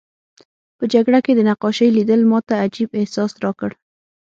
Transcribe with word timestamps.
په 0.77 0.83
جګړه 0.93 1.19
کې 1.25 1.31
د 1.35 1.41
نقاشۍ 1.49 1.89
لیدل 1.97 2.21
ماته 2.31 2.55
عجیب 2.65 2.89
احساس 2.99 3.31
راکړ 3.43 3.71